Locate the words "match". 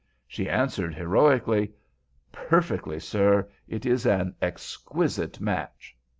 5.39-5.95